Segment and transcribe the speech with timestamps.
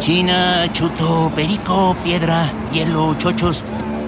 [0.00, 3.62] China, chuto, perico, piedra, hielo, chochos.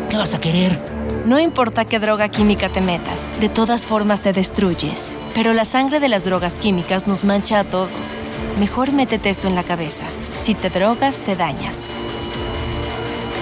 [0.09, 0.81] ¿Qué vas a querer?
[1.27, 5.15] No importa qué droga química te metas, de todas formas te destruyes.
[5.35, 8.17] Pero la sangre de las drogas químicas nos mancha a todos.
[8.59, 10.05] Mejor métete esto en la cabeza.
[10.41, 11.85] Si te drogas, te dañas.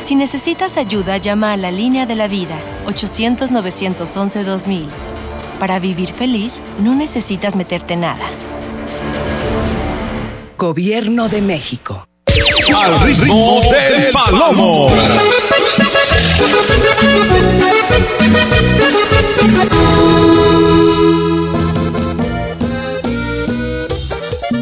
[0.02, 2.56] Si necesitas ayuda, llama a la línea de la vida,
[2.86, 4.86] 800-911-2000.
[5.60, 8.26] Para vivir feliz, no necesitas meterte nada.
[10.58, 12.09] Gobierno de México.
[12.82, 14.88] Al ritmo del palomo.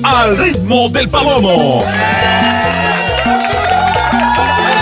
[0.03, 1.85] Al ritmo del palomo.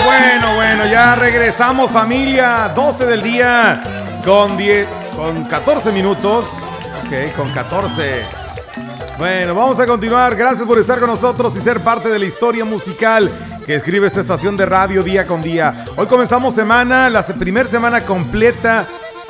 [0.03, 2.71] Bueno, bueno, ya regresamos familia.
[2.75, 3.83] 12 del día
[4.25, 6.47] con 10, con 14 minutos.
[7.05, 8.36] Ok, con 14.
[9.17, 10.35] Bueno, vamos a continuar.
[10.35, 13.31] Gracias por estar con nosotros y ser parte de la historia musical
[13.65, 15.85] que escribe esta estación de radio día con día.
[15.95, 18.85] Hoy comenzamos semana, la primera semana completa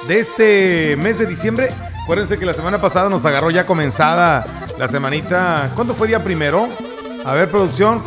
[0.05, 1.69] de este mes de diciembre.
[2.03, 4.45] Acuérdense que la semana pasada nos agarró ya comenzada
[4.77, 5.71] la semanita.
[5.73, 6.67] ¿Cuándo fue día primero?
[7.23, 8.03] A ver, producción.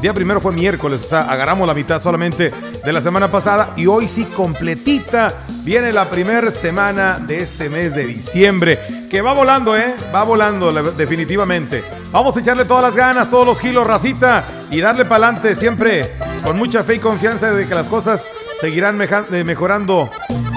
[0.00, 2.50] Día primero fue miércoles, o sea, agarramos la mitad solamente
[2.84, 7.92] de la semana pasada y hoy sí completita viene la primera semana de este mes
[7.92, 9.96] de diciembre, que va volando, ¿eh?
[10.14, 11.82] Va volando definitivamente.
[12.12, 16.14] Vamos a echarle todas las ganas, todos los kilos, racita, y darle para adelante siempre
[16.44, 18.28] con mucha fe y confianza de que las cosas
[18.60, 20.08] seguirán eh, mejorando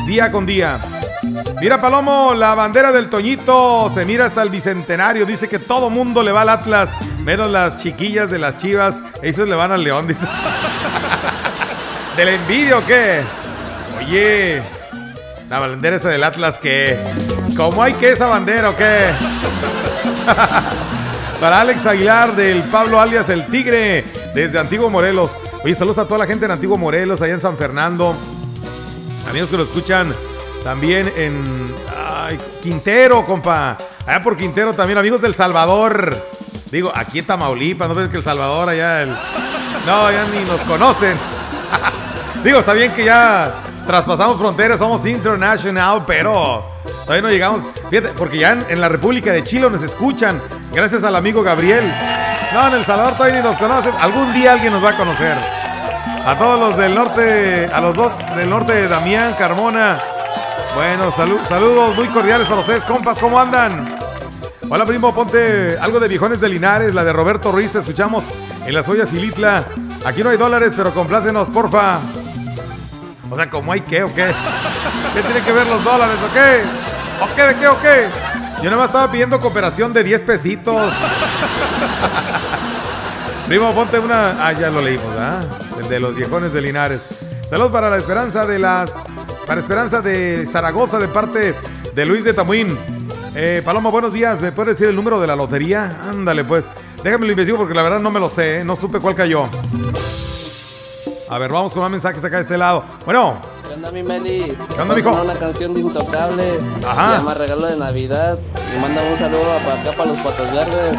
[0.05, 0.77] día con día.
[1.59, 5.25] Mira, Palomo, la bandera del Toñito se mira hasta el bicentenario.
[5.25, 6.91] Dice que todo mundo le va al Atlas,
[7.23, 8.99] menos las chiquillas de las chivas.
[9.23, 10.27] Ellos le van al León, dice.
[12.15, 13.23] ¿Del envidio o qué?
[13.97, 14.61] Oye,
[15.49, 16.97] la bandera esa del Atlas, ¿qué?
[17.57, 19.07] ¿Cómo hay que esa bandera o qué?
[21.41, 24.03] Para Alex Aguilar del Pablo alias El Tigre,
[24.35, 25.31] desde Antiguo Morelos.
[25.63, 28.15] Oye, saludos a toda la gente en Antiguo Morelos, allá en San Fernando.
[29.27, 30.13] Amigos que lo escuchan
[30.63, 31.73] también en
[32.61, 33.75] Quintero, compa.
[34.05, 36.15] Allá por Quintero también, amigos del Salvador.
[36.71, 39.09] Digo, aquí en Tamaulipas, ¿no ves que El Salvador allá el...
[39.85, 41.17] No, ya ni nos conocen.
[42.43, 46.63] Digo, está bien que ya traspasamos fronteras, somos international, pero
[47.05, 47.63] todavía no llegamos.
[48.19, 50.39] Porque ya en, la República de Chile nos escuchan,
[50.71, 51.91] gracias al amigo Gabriel.
[52.53, 53.91] No, en El Salvador todavía ni nos conocen.
[53.99, 55.35] Algún día alguien nos va a conocer.
[56.23, 59.99] A todos los del norte, a los dos del norte Damián, Carmona,
[60.75, 61.11] bueno,
[61.47, 63.85] saludos muy cordiales para ustedes, compas, ¿cómo andan?
[64.69, 68.25] Hola, primo, ponte algo de viejones de Linares, la de Roberto Ruiz, te escuchamos
[68.67, 69.65] en las ollas Litla.
[70.05, 71.99] Aquí no hay dólares, pero complácenos, porfa.
[73.29, 74.27] O sea, ¿cómo hay qué o qué?
[75.13, 76.63] ¿Qué tiene que ver los dólares o qué?
[77.23, 78.07] ¿O qué de qué o qué?
[78.57, 80.91] Yo nada más estaba pidiendo cooperación de 10 pesitos.
[83.47, 84.47] Primo, ponte una.
[84.47, 85.41] Ah, ya lo leímos, ¿ah?
[85.79, 87.01] El de los viejones de Linares.
[87.49, 88.91] Saludos para la esperanza de las
[89.47, 91.55] para Esperanza de Zaragoza de parte
[91.95, 92.77] de Luis de Tamuín.
[93.35, 94.39] Eh, Paloma, buenos días.
[94.41, 95.99] ¿Me puedes decir el número de la lotería?
[96.07, 96.65] Ándale, pues.
[97.03, 98.59] Déjame lo investigo porque la verdad no me lo sé.
[98.59, 98.63] ¿eh?
[98.63, 99.49] No supe cuál cayó.
[101.29, 102.83] A ver, vamos con más mensajes acá de este lado.
[103.05, 103.35] Bueno.
[103.67, 104.57] ¿Qué onda, mi Meli?
[104.73, 105.11] ¿Qué onda, mijo?
[105.11, 106.59] Una canción de Intocable.
[106.83, 107.11] Ajá.
[107.11, 108.39] Se llama Regalo de Navidad.
[108.75, 110.97] Y manda un saludo para acá, para los patos verdes.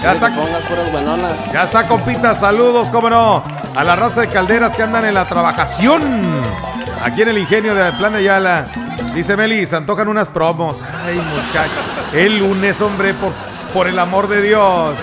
[0.00, 0.32] Ya está.
[0.32, 1.52] pongas puras buenonas.
[1.52, 2.36] Ya está, compita.
[2.36, 3.42] Saludos, cómo no.
[3.74, 6.02] A la raza de calderas que andan en la trabajación.
[7.02, 8.66] Aquí en el ingenio de Plan de Ayala.
[9.12, 10.82] Dice Meli, se antojan unas promos.
[11.04, 11.72] Ay, muchacho.
[12.12, 13.32] El lunes, hombre, por,
[13.72, 14.94] por el amor de Dios.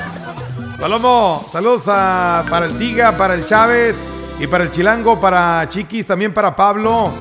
[0.80, 4.02] Palomo, saludos para el Tiga, para el Chávez
[4.42, 7.14] y para el Chilango, para Chiquis, también para Pablo.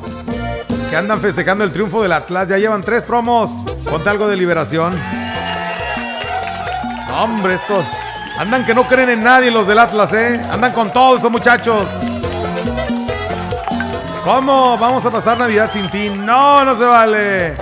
[0.89, 2.49] Que andan festejando el triunfo del Atlas.
[2.49, 3.63] Ya llevan tres promos.
[3.85, 4.99] Ponte algo de liberación.
[7.15, 7.85] hombre, estos
[8.39, 10.41] andan que no creen en nadie los del Atlas, ¿eh?
[10.51, 11.87] Andan con todos esos muchachos.
[14.25, 14.79] ¿Cómo?
[14.79, 16.09] ¿Vamos a pasar Navidad sin ti?
[16.09, 17.55] No, no se vale.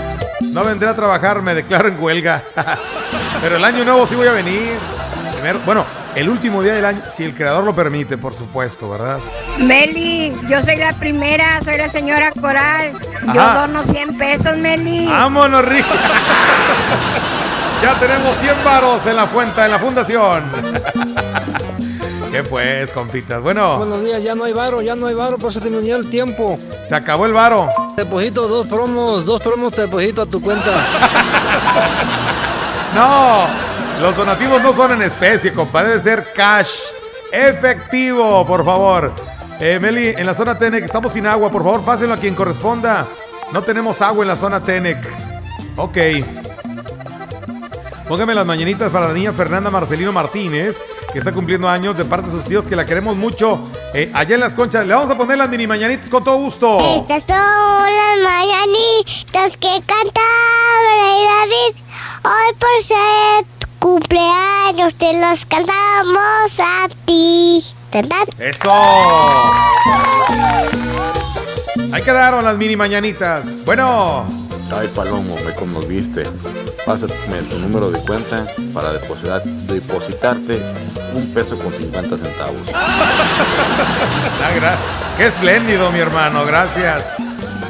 [0.52, 2.44] No vendré a trabajar, me declaro en huelga.
[3.42, 4.78] Pero el año nuevo sí voy a venir.
[5.66, 5.84] bueno,
[6.18, 9.20] el último día del año, si el creador lo permite, por supuesto, ¿verdad?
[9.58, 12.90] Meli, yo soy la primera, soy la señora Coral.
[13.32, 15.06] Yo dono 100 pesos, Meli.
[15.06, 15.88] Vámonos, Rico.
[17.82, 20.42] ya tenemos 100 varos en la cuenta, en la fundación.
[22.32, 23.40] ¿Qué pues, compitas?
[23.40, 23.78] Bueno.
[23.78, 26.58] Buenos días, ya no hay varo, ya no hay varo, pues se terminó el tiempo.
[26.88, 27.68] Se acabó el varo.
[27.94, 30.66] Te deposito dos promos, dos promos te deposito a tu cuenta.
[32.96, 33.67] no,
[34.00, 36.70] los donativos no son en especie, compadre, debe ser cash.
[37.32, 39.12] Efectivo, por favor.
[39.60, 43.06] Eh, Meli, en la zona Tenec estamos sin agua, por favor, pásenlo a quien corresponda.
[43.52, 44.98] No tenemos agua en la zona Tenec.
[45.76, 45.98] Ok.
[48.08, 50.80] Póngame las mañanitas para la niña Fernanda Marcelino Martínez
[51.12, 53.58] que está cumpliendo años de parte de sus tíos, que la queremos mucho.
[53.94, 56.78] Eh, allá en las conchas, le vamos a poner las mini mañanitas con todo gusto.
[56.78, 60.18] Estas son las mañanitas que cantaba
[61.40, 61.76] David.
[62.24, 63.57] Hoy por ser
[63.88, 67.64] cumpleaños te las cantamos a ti.
[68.38, 68.70] ¡Eso!
[71.90, 73.64] Ahí quedaron las mini mañanitas.
[73.64, 74.26] Bueno.
[74.70, 76.24] Ay, Palomo, me conmoviste.
[76.84, 77.14] Pásame
[77.48, 78.44] tu número de cuenta
[78.74, 80.62] para depositar, depositarte
[81.14, 82.60] un peso con 50 centavos.
[85.16, 86.44] Qué espléndido, mi hermano.
[86.44, 87.06] Gracias.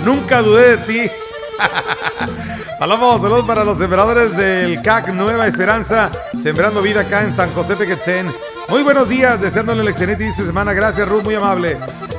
[0.05, 1.28] Nunca dudé de ti.
[2.79, 6.11] Palomo, saludos para los sembradores del CAC Nueva Esperanza,
[6.41, 8.33] sembrando vida acá en San José Pequetzen.
[8.69, 10.73] Muy buenos días, deseándole el excelente inicio de semana.
[10.73, 11.79] Gracias, Ruth, muy amable.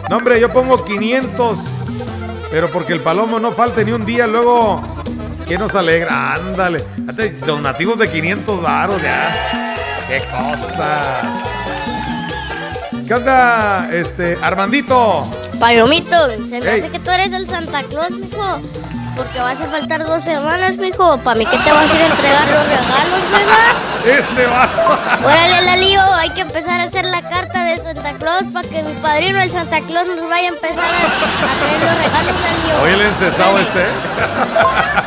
[0.09, 1.59] No, hombre, yo pongo 500,
[2.51, 4.81] pero porque el Palomo no falte ni un día, luego,
[5.47, 6.33] ¿qué nos alegra?
[6.33, 6.83] Ándale,
[7.45, 9.75] donativos de 500 varos ya.
[10.07, 11.21] ¡Qué cosa!
[13.07, 15.25] ¿Qué onda, este, Armandito?
[15.59, 18.61] Palomito, se me hace que tú eres el Santa Claus, mijo.
[19.19, 21.17] Porque vas a faltar dos semanas, mijo.
[21.17, 23.75] ¿Para mí qué te vas a ir a entregar los regalos, verdad?
[24.05, 25.25] Este vato.
[25.25, 28.93] Órale, Lalío, hay que empezar a hacer la carta de Santa Claus para que mi
[28.93, 32.81] padrino, el Santa Claus, nos vaya a empezar a, traer los regalos, Lalío.
[32.81, 33.85] Oye, el encesado este.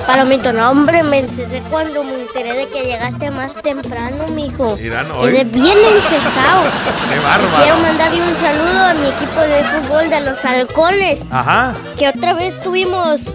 [0.07, 4.77] Palomito, no, hombre, me encesé cuando me enteré de que llegaste más temprano, mijo.
[4.77, 5.29] Miran, hoy.
[5.29, 6.65] Eres bien encesado.
[7.09, 7.65] Qué bárbaro.
[7.65, 11.25] Quiero mandarle un saludo a mi equipo de fútbol de los halcones.
[11.31, 11.73] Ajá.
[11.99, 13.33] Que otra vez tuvimos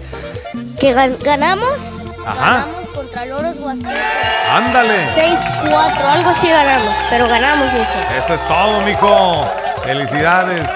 [0.80, 1.68] que gan- ganamos.
[2.26, 2.50] Ajá.
[2.66, 3.92] Ganamos contra Loros Huastecos.
[4.54, 4.96] Ándale.
[5.14, 7.86] 6-4, algo así ganamos, pero ganamos, mijo.
[8.24, 9.40] Eso es todo, mijo.
[9.84, 10.68] Felicidades.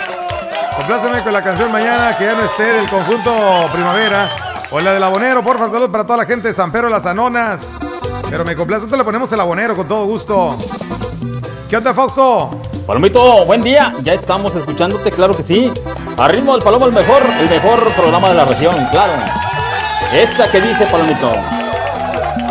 [0.76, 4.28] Compláceme con la canción mañana que ya no esté del conjunto Primavera.
[4.70, 7.72] O la del abonero, porfa, saludos para toda la gente de San Pedro Las Anonas.
[8.30, 10.56] Pero me complace, nosotros le ponemos el abonero con todo gusto.
[11.68, 12.58] ¿Qué onda, Fausto?
[12.86, 13.92] Palomito, buen día.
[14.02, 15.70] Ya estamos escuchándote, claro que sí.
[16.16, 19.12] A ritmo del Palomo, el mejor, el mejor programa de la región, claro.
[20.14, 21.30] Esta que dice Palomito.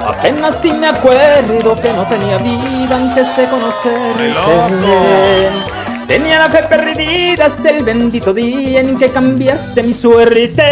[0.08, 5.50] Apenas si me acuerdo que no tenía vida antes de conocerte.
[6.08, 10.64] Tenía la fe perdida hasta el bendito día en que cambiaste mi suerte.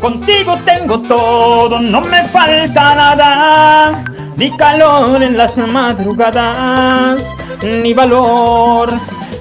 [0.00, 4.04] Contigo tengo todo, no me falta nada.
[4.36, 7.20] Ni calor en las madrugadas,
[7.62, 8.92] ni valor,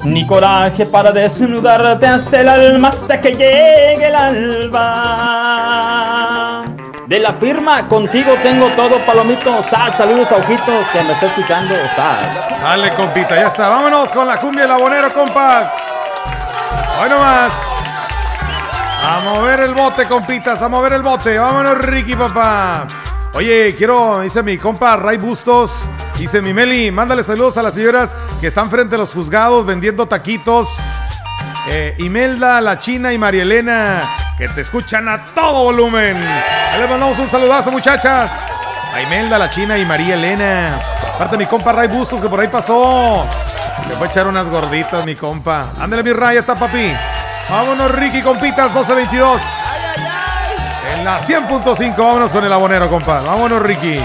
[0.04, 4.84] ni coraje para desnudarte hasta el alma hasta que llegue el alba.
[7.08, 9.62] De la firma, contigo tengo todo, palomito.
[9.64, 11.76] Sal, saludos a Ojitos que me está escuchando.
[11.96, 12.58] Sal.
[12.60, 13.70] Sale, compita, ya está.
[13.70, 15.72] Vámonos con la cumbia del abonero, compas.
[17.02, 17.54] Hoy nomás.
[19.06, 21.38] A mover el bote, compitas, a mover el bote.
[21.38, 22.88] Vámonos, Ricky, papá.
[23.36, 25.90] Oye, quiero, dice mi compa Ray Bustos,
[26.20, 30.06] dice mi Meli, mándale saludos a las señoras que están frente a los juzgados vendiendo
[30.06, 30.68] taquitos.
[31.70, 34.02] Eh, Imelda, la China y María Elena,
[34.38, 36.18] que te escuchan a todo volumen.
[36.18, 38.30] Ahí les mandamos un saludazo, muchachas.
[38.94, 40.76] A Imelda, la China y María Elena.
[41.16, 43.26] Aparte mi compa Ray Bustos, que por ahí pasó.
[43.88, 45.68] Le voy a echar unas gorditas, mi compa.
[45.80, 46.94] Ándale, mi Ray, está, papi.
[47.50, 49.42] Vámonos, Ricky, compitas, 1222.
[50.98, 53.22] En la 100.5, vámonos con el abonero, compa.
[53.22, 54.02] Vámonos, Ricky.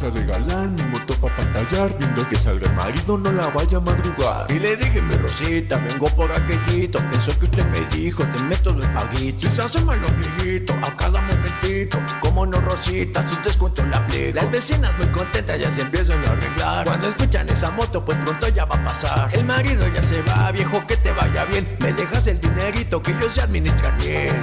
[0.00, 3.80] De galán, mi moto pa' pantallar, viendo que salga el marido, no la vaya a
[3.80, 4.50] madrugar.
[4.50, 6.98] Y le dije, mi Rosita, vengo por aquellito.
[7.10, 9.40] Pensó que usted me dijo, te meto de paguito.
[9.40, 11.98] Si se hace mal los viejitos, a cada momentito.
[12.20, 14.36] Como no, Rosita, sus descuentos la aplico.
[14.36, 16.86] Las vecinas muy contentas ya se empiezan a arreglar.
[16.86, 19.28] Cuando escuchan esa moto, pues pronto ya va a pasar.
[19.34, 21.76] El marido ya se va, viejo, que te vaya bien.
[21.78, 24.42] Me dejas el dinerito que yo sé administrar bien.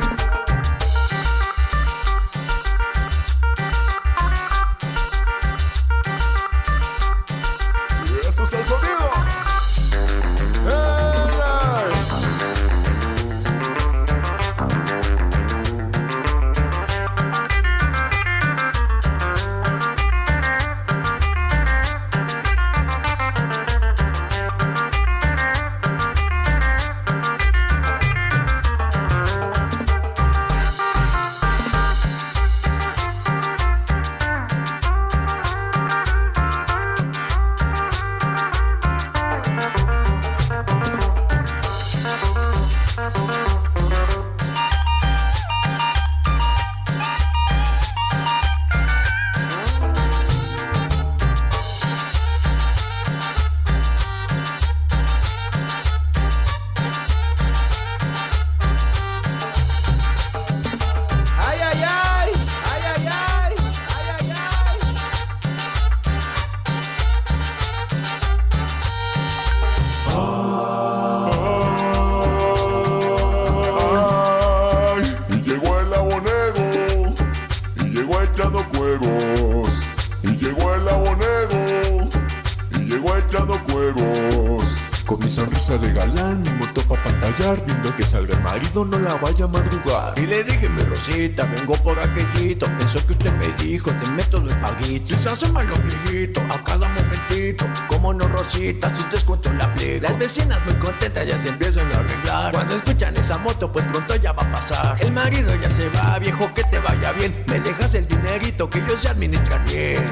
[91.29, 92.65] Vengo por aquellito.
[92.77, 95.13] Pensó que usted me dijo, te meto de paguito.
[95.13, 97.65] Y se hace mal los viejitos a cada momentito.
[97.87, 100.03] Como no, Rosita, su descuento la aplico.
[100.03, 102.53] Las vecinas muy contentas ya se empiezan a arreglar.
[102.53, 104.97] Cuando escuchan esa moto, pues pronto ya va a pasar.
[105.01, 107.43] El marido ya se va, viejo, que te vaya bien.
[107.47, 110.05] Me dejas el dinerito que yo sé administrar bien.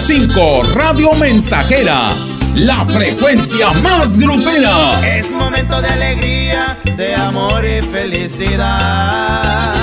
[0.00, 2.14] .5 Radio Mensajera,
[2.54, 4.98] la frecuencia más grupera.
[5.06, 9.74] Es momento de alegría, de amor y felicidad,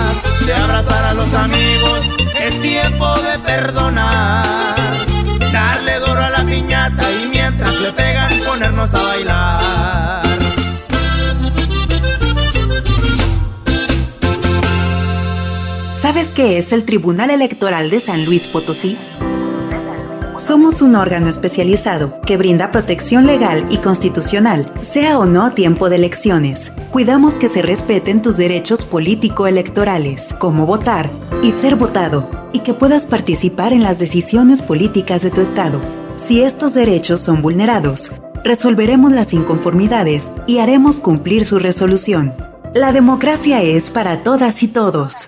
[0.43, 2.00] de abrazar a los amigos,
[2.41, 4.65] es tiempo de perdonar,
[5.53, 10.24] darle duro a la piñata y mientras le pegan ponernos a bailar.
[15.93, 18.97] ¿Sabes qué es el Tribunal Electoral de San Luis Potosí?
[20.48, 25.98] Somos un órgano especializado que brinda protección legal y constitucional, sea o no tiempo de
[25.98, 26.72] elecciones.
[26.89, 31.10] Cuidamos que se respeten tus derechos político-electorales, como votar
[31.44, 35.82] y ser votado, y que puedas participar en las decisiones políticas de tu estado.
[36.16, 38.13] Si estos derechos son vulnerados,
[38.46, 42.34] resolveremos las inconformidades y haremos cumplir su resolución.
[42.74, 45.27] La democracia es para todas y todos.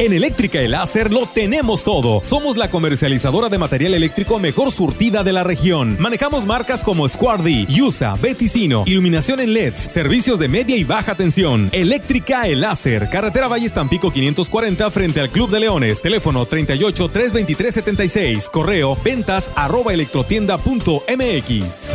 [0.00, 2.22] En Eléctrica El Láser lo tenemos todo.
[2.24, 5.98] Somos la comercializadora de material eléctrico mejor surtida de la región.
[6.00, 11.68] Manejamos marcas como Squardi, Yusa, Beticino, iluminación en LEDs, servicios de media y baja tensión.
[11.72, 16.00] Eléctrica El Láser, carretera Valles Tampico 540 frente al Club de Leones.
[16.00, 18.48] Teléfono 38 323 76.
[18.48, 21.90] Correo ventas arroba electrotienda.mx.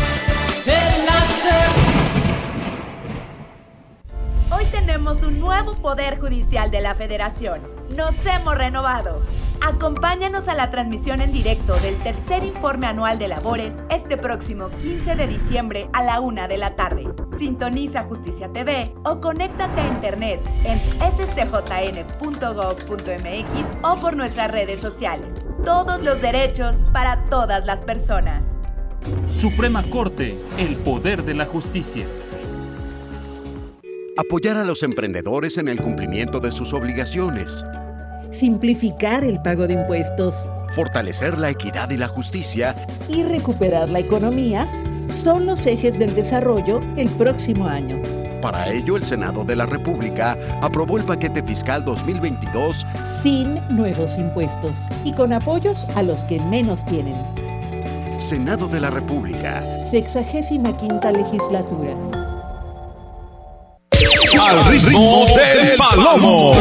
[4.51, 7.75] Hoy tenemos un nuevo Poder Judicial de la Federación.
[7.95, 9.21] Nos hemos renovado.
[9.65, 15.15] Acompáñanos a la transmisión en directo del tercer informe anual de labores este próximo 15
[15.15, 17.07] de diciembre a la una de la tarde.
[17.37, 20.77] Sintoniza Justicia TV o conéctate a internet en
[21.09, 22.17] scjn.gov.mx
[23.81, 25.33] o por nuestras redes sociales.
[25.63, 28.59] Todos los derechos para todas las personas.
[29.27, 32.05] Suprema Corte, el poder de la justicia.
[34.17, 37.65] Apoyar a los emprendedores en el cumplimiento de sus obligaciones.
[38.35, 40.35] Simplificar el pago de impuestos.
[40.75, 42.75] Fortalecer la equidad y la justicia.
[43.07, 44.67] Y recuperar la economía
[45.23, 47.95] son los ejes del desarrollo el próximo año.
[48.41, 52.85] Para ello, el Senado de la República aprobó el paquete fiscal 2022
[53.23, 57.15] sin nuevos impuestos y con apoyos a los que menos tienen.
[58.17, 59.63] Senado de la República.
[59.89, 61.93] Sexagésima quinta legislatura
[64.39, 66.55] al ritmo del palomo.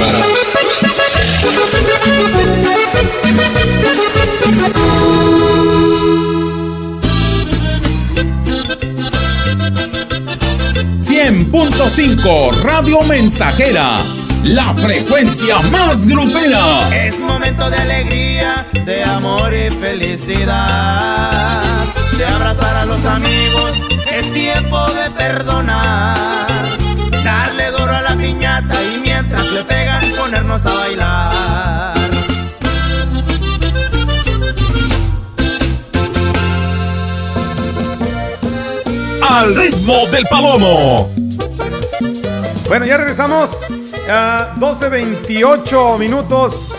[11.01, 14.01] ¡100.5 Radio Mensajera!
[14.45, 16.89] La frecuencia más grupera.
[16.95, 21.63] Es momento de alegría, de amor y felicidad.
[22.19, 23.81] De abrazar a los amigos,
[24.13, 26.55] es tiempo de perdonar
[27.25, 27.84] darle la
[28.25, 31.95] piñata y mientras le pegan ponernos a bailar.
[39.29, 41.13] Al ritmo del palomo.
[42.69, 43.59] Bueno, ya regresamos.
[44.09, 46.73] a 12.28 minutos.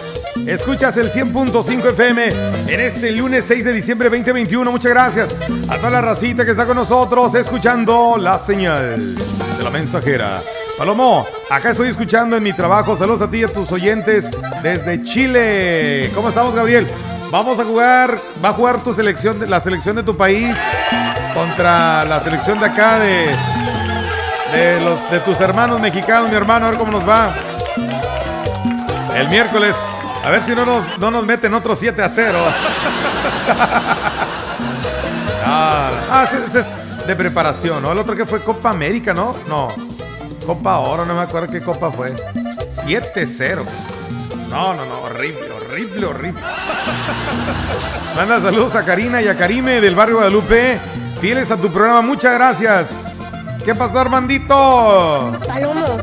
[0.45, 2.27] Escuchas el 100.5 FM
[2.67, 4.71] en este lunes 6 de diciembre 2021.
[4.71, 5.35] Muchas gracias
[5.67, 10.41] a toda la racita que está con nosotros escuchando la señal de la mensajera.
[10.77, 12.97] Palomo, acá estoy escuchando en mi trabajo.
[12.97, 14.29] Saludos a ti y a tus oyentes
[14.61, 16.11] desde Chile.
[16.13, 16.85] ¿Cómo estamos, Gabriel?
[17.31, 20.57] Vamos a jugar, va a jugar tu selección, la selección de tu país
[21.33, 23.33] contra la selección de acá de,
[25.11, 27.29] de, tus hermanos mexicanos, mi hermano, a ver cómo nos va.
[29.15, 29.75] El miércoles
[30.25, 32.37] a ver si no nos, no nos meten otros 7 a 0.
[35.45, 36.67] ah, ah este, es
[37.07, 37.93] de preparación, ¿no?
[37.93, 39.35] El otro que fue Copa América, ¿no?
[39.47, 39.94] No.
[40.45, 42.13] Copa Oro, no me acuerdo qué copa fue.
[42.85, 43.63] 7-0.
[44.49, 46.41] No, no, no, horrible, horrible, horrible.
[48.15, 50.79] Manda saludos a Karina y a Karime del barrio Guadalupe.
[51.19, 52.01] fieles a tu programa.
[52.01, 53.21] Muchas gracias.
[53.63, 55.31] ¿Qué pasó, Armandito?
[55.47, 55.97] Palomo,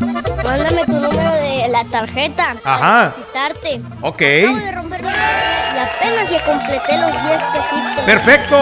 [0.44, 2.56] mándame tu número de la tarjeta.
[2.64, 3.14] Ajá.
[3.32, 3.80] Para visitarte.
[4.00, 4.22] Ok.
[4.22, 8.04] Acabo de romper y apenas ya completé los 10 pesitos.
[8.04, 8.60] Perfecto.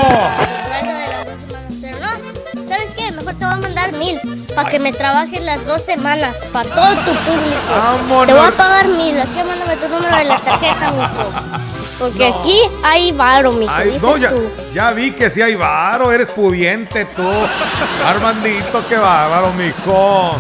[3.51, 4.19] Voy a mandar mil
[4.55, 7.61] para que me trabajes las dos semanas para todo tu público.
[7.71, 8.27] Vámonos.
[8.27, 11.31] Te voy a pagar mil, así que mándame tu número de la tarjeta, mijo.
[11.99, 13.73] Porque aquí hay varo, mijo.
[13.73, 14.51] Ay, dices no, ya, tú.
[14.73, 17.29] ya vi que si hay varo, eres pudiente tú.
[18.07, 20.37] Armandito, qué bárbaro, mijo.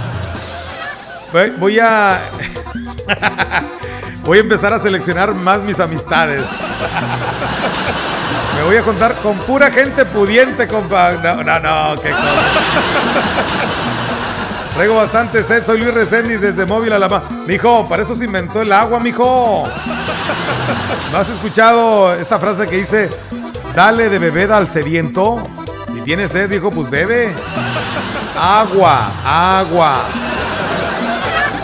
[1.58, 2.18] Voy a.
[4.24, 6.44] Voy a empezar a seleccionar más mis amistades.
[8.60, 11.12] Me voy a contar con pura gente pudiente, compa.
[11.12, 12.20] No, no, no, qué cosa.
[14.74, 18.26] Traigo bastante sed, soy Luis Reséndiz desde Móvil a la Ma- Mijo, para eso se
[18.26, 19.66] inventó el agua, mijo.
[21.10, 23.10] ¿No has escuchado esa frase que dice,
[23.74, 25.42] dale de beber al sediento?
[25.94, 27.32] Si tienes sed, dijo, pues bebe.
[28.38, 30.02] Agua, agua.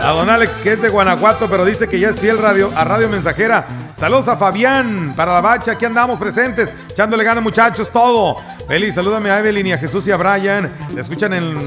[0.03, 2.85] A don Alex, que es de Guanajuato, pero dice que ya es fiel radio, a
[2.85, 3.65] Radio Mensajera.
[3.99, 8.37] Saludos a Fabián, para la bacha, aquí andamos presentes, echándole ganas muchachos, todo.
[8.69, 10.71] Beli, salúdame a Evelyn y a Jesús y a Brian.
[10.95, 11.59] Le escuchan en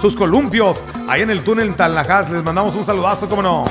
[0.00, 2.30] sus columpios, ahí en el túnel Talajás.
[2.30, 3.66] Les mandamos un saludazo, cómo no.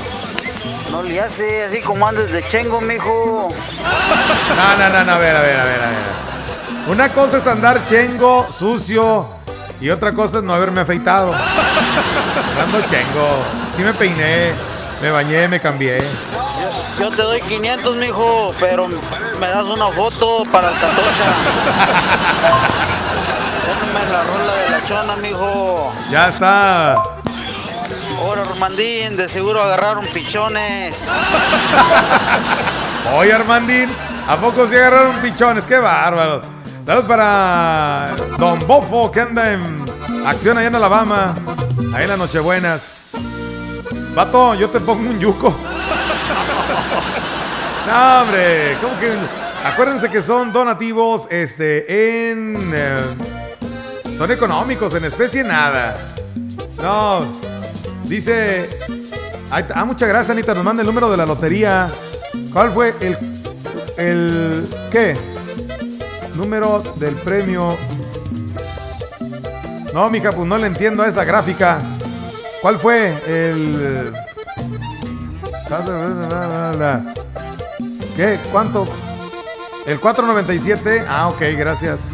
[0.92, 3.48] No le hace así como andes de chengo, mijo.
[4.56, 5.96] No, no, no, no, a ver, a ver, a ver, a ver.
[6.86, 9.26] Una cosa es andar chengo, sucio,
[9.80, 11.32] y otra cosa es no haberme afeitado.
[11.34, 13.42] Ando chengo.
[13.76, 14.52] Sí me peiné,
[15.02, 15.98] me bañé, me cambié.
[16.98, 21.24] Yo te doy 500, mijo, pero me das una foto para el catocha.
[23.66, 25.92] Déjame la rola de la chona, mijo.
[26.10, 26.92] Ya está.
[28.18, 31.08] Ahora, Armandín, de seguro agarraron pichones.
[33.16, 33.90] Oye, Armandín,
[34.28, 35.64] ¿a poco sí agarraron pichones?
[35.64, 36.42] ¡Qué bárbaro!
[36.86, 39.84] Saludos para Don Bofo, que anda en
[40.26, 41.34] acción allá en Alabama.
[41.92, 42.92] Ahí en las Nochebuenas.
[44.14, 45.54] Vato, yo te pongo un yuco.
[47.86, 49.12] No, hombre, ¿cómo que?
[49.64, 52.72] Acuérdense que son donativos, este, en...
[52.74, 53.02] eh,
[54.16, 55.96] son económicos, en especie nada.
[56.76, 57.26] No,
[58.04, 58.68] dice...
[59.50, 60.54] Ah, muchas gracias, Anita.
[60.54, 61.88] Nos manda el número de la lotería.
[62.52, 63.18] ¿Cuál fue el...
[63.96, 64.68] el...
[64.90, 65.16] ¿Qué?
[66.34, 67.76] Número del premio...
[69.92, 71.80] No, mija, pues no le entiendo a esa gráfica.
[72.60, 74.12] ¿Cuál fue el...
[78.16, 78.38] ¿Qué?
[78.52, 78.86] ¿Cuánto?
[79.86, 81.04] ¿El 497?
[81.08, 82.08] Ah, ok, gracias.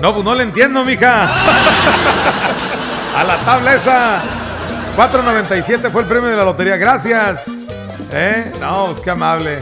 [0.00, 1.24] No, pues no le entiendo, mija.
[3.16, 4.22] A la tabla esa.
[4.96, 6.76] 497 fue el premio de la lotería.
[6.76, 7.46] Gracias.
[8.12, 8.52] ¿Eh?
[8.60, 9.60] No, pues qué amable.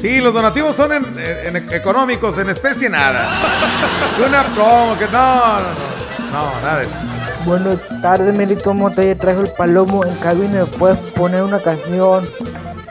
[0.00, 3.28] Sí, los donativos son en, económicos, en especie nada.
[4.26, 7.17] Una promo, que no, no, no, no, nada de eso.
[7.44, 9.16] Buenas tardes, Melito Montoya.
[9.16, 10.60] Trajo el palomo en cabina.
[10.60, 12.28] ¿Me puedes poner una canción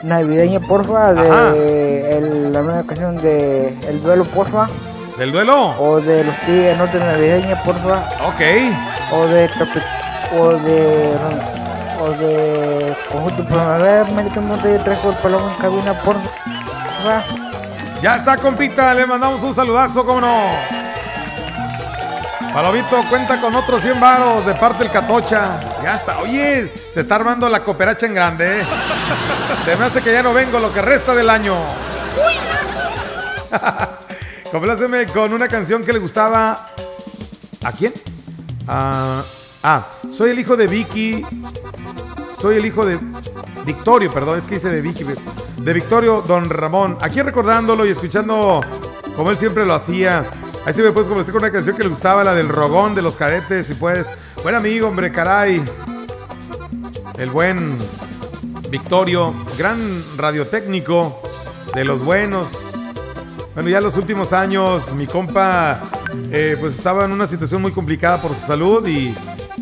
[0.02, 1.12] navideña, porfa?
[1.12, 4.66] De el- la nueva canción de El Duelo, porfa.
[5.18, 5.74] ¿Del duelo?
[5.80, 7.98] O de los Tigres Norte navideña, porfa.
[8.26, 8.40] Ok.
[9.12, 9.48] O de
[10.38, 11.14] O de.
[12.00, 12.96] O de.
[13.12, 14.82] Conjunto Primavera, Melito Montoya.
[14.84, 17.22] Trajo el palomo en cabina, porfa.
[18.02, 20.77] Ya está, compita, le mandamos un saludazo, cómo no.
[22.52, 25.60] Palomito cuenta con otros 100 varos de parte del Catocha.
[25.82, 26.18] Ya está.
[26.18, 28.60] Oye, se está armando la cooperacha en grande.
[28.60, 28.64] ¿eh?
[29.64, 31.56] Se me hace que ya no vengo lo que resta del año.
[34.50, 36.66] Compláceme con una canción que le gustaba.
[37.64, 37.92] ¿A quién?
[38.66, 39.22] Ah,
[39.62, 41.24] ah, soy el hijo de Vicky.
[42.40, 42.98] Soy el hijo de
[43.64, 45.04] Victorio, perdón, es que dice de Vicky.
[45.58, 46.96] De Victorio Don Ramón.
[47.00, 48.60] Aquí recordándolo y escuchando
[49.14, 50.24] como él siempre lo hacía.
[50.66, 53.02] Ahí sí me puedes convertir con una canción que le gustaba, la del Rogón de
[53.02, 54.08] los cadetes, si puedes.
[54.42, 55.62] Buen amigo, hombre, caray.
[57.18, 57.76] El buen
[58.70, 59.78] Victorio, gran
[60.16, 61.22] radiotécnico
[61.74, 62.74] de los buenos.
[63.54, 65.80] Bueno, ya en los últimos años mi compa
[66.30, 69.14] eh, pues estaba en una situación muy complicada por su salud y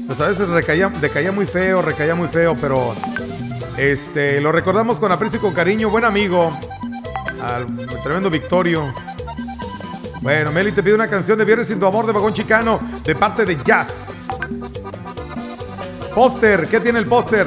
[0.07, 2.95] pues a veces recaía, decaía muy feo, recaía muy feo, pero
[3.77, 6.51] este, lo recordamos con aprecio y con cariño, buen amigo,
[7.43, 7.67] al
[8.03, 8.93] tremendo Victorio.
[10.27, 13.15] Bueno, Meli te pide una canción de Viernes sin tu amor de Vagón Chicano de
[13.15, 14.27] parte de Jazz.
[16.13, 17.47] Póster, ¿qué tiene el póster?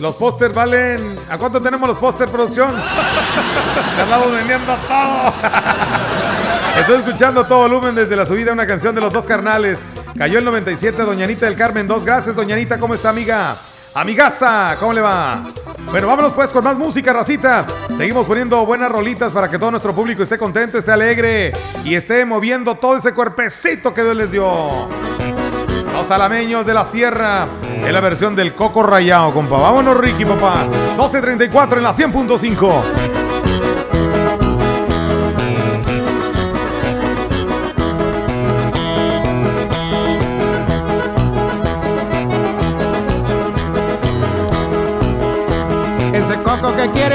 [0.00, 1.00] Los póster valen.
[1.30, 2.72] ¿A cuánto tenemos los póster, producción?
[3.96, 5.32] Te andamos vendiendo todo.
[6.80, 9.86] Estoy escuchando todo volumen desde la subida una canción de los dos carnales.
[10.18, 12.04] Cayó el 97, Doña Anita del Carmen 2.
[12.04, 12.78] Gracias, Doña Anita.
[12.78, 13.56] ¿Cómo está, amiga?
[13.94, 15.42] Amigaza, ¿cómo le va?
[15.90, 17.66] Bueno, vámonos pues con más música, racita.
[17.96, 21.52] Seguimos poniendo buenas rolitas para que todo nuestro público esté contento, esté alegre
[21.84, 24.88] y esté moviendo todo ese cuerpecito que Dios les dio.
[25.92, 29.56] Los alameños de la sierra en la versión del Coco Rayado, compa.
[29.58, 30.64] Vámonos, Ricky, papá.
[30.96, 33.19] 12.34 en la 100.5.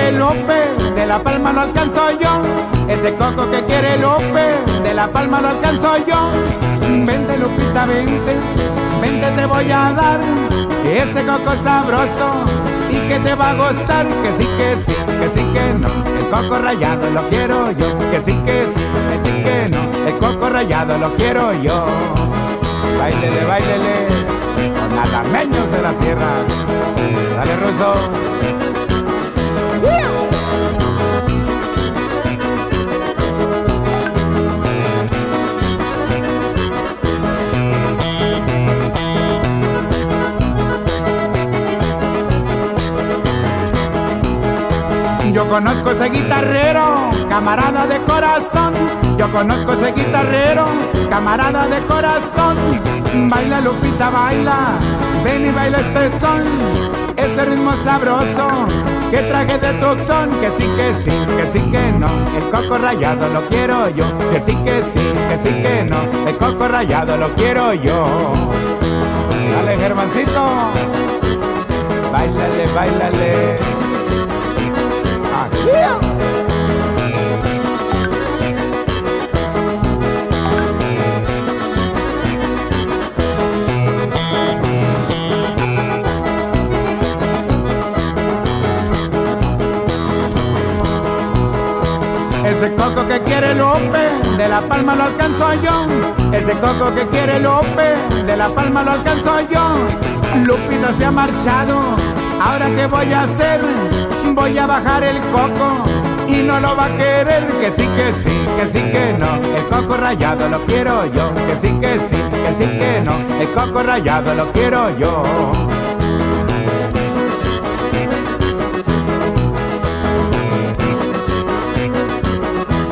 [0.05, 2.41] quiere López, de la palma lo alcanzo yo.
[2.87, 6.31] Ese coco que quiere López, de la palma lo alcanzo yo.
[6.81, 8.35] Vente Lupita, vente,
[9.01, 10.19] vente te voy a dar.
[10.85, 12.45] Ese coco es sabroso
[12.91, 14.05] y que te va a gustar.
[14.05, 15.87] Que sí, que sí, que sí, que no.
[16.19, 17.97] El coco rayado lo quiero yo.
[18.11, 20.07] Que sí, que sí, que sí, que no.
[20.07, 21.85] El coco rayado lo quiero yo.
[22.99, 24.07] Bailele, bailele,
[24.79, 26.27] con alameños de la sierra.
[27.35, 28.54] Dale, Ruso.
[45.35, 48.71] Yo conozco ese guitarrero, camarada de corazón.
[49.17, 50.65] Yo conozco ese guitarrero,
[51.09, 52.55] camarada de corazón.
[53.29, 54.55] Baila Lupita, baila,
[55.25, 56.41] ven y baila este son.
[57.17, 58.47] Ese ritmo sabroso
[59.11, 60.29] que traje de tu son.
[60.39, 62.07] Que sí, que sí, que sí, que no.
[62.37, 64.05] El coco rayado lo quiero yo.
[64.31, 65.97] Que sí, que sí, que sí, que no.
[66.29, 68.07] El coco rayado lo quiero yo.
[69.51, 70.45] Dale, Germancito.
[72.09, 73.74] Bailale, bailale.
[92.65, 95.85] Ese coco que quiere López, de la palma lo alcanzo yo.
[96.31, 99.75] Ese coco que quiere López, de la palma lo alcanzo yo.
[100.45, 101.79] Lupita se ha marchado,
[102.41, 103.61] ahora qué voy a hacer,
[104.35, 105.83] voy a bajar el coco
[106.27, 107.47] y no lo va a querer.
[107.47, 109.35] Que sí, que sí, que sí, que no.
[109.55, 111.33] El coco rayado lo quiero yo.
[111.33, 113.13] Que sí, que sí, que sí, que no.
[113.39, 115.23] El coco rayado lo quiero yo.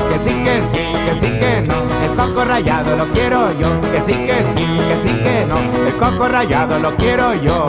[0.10, 1.76] Que sí, que sí, que sí, que no.
[2.06, 3.82] El coco rayado lo quiero yo.
[3.92, 5.58] Que sí, que sí, que sí, que no.
[5.88, 7.66] El coco rayado lo quiero yo.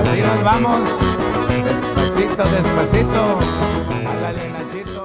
[0.00, 1.25] Así nos vamos.
[1.62, 3.38] Despacito, despacito.
[4.52, 5.04] Nachito.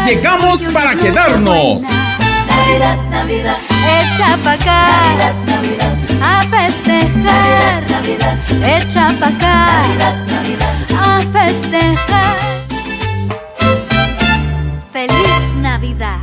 [0.06, 1.82] Llegamos para quedarnos.
[1.82, 3.58] Navidad, Navidad,
[4.00, 4.86] echa pa' acá.
[4.88, 5.81] Navidad, Navidad,
[6.22, 7.90] a festejar.
[7.90, 9.66] Navidad, echa pa' acá.
[9.82, 12.36] Navidad, Navidad, a festejar.
[14.92, 16.18] Feliz Navidad.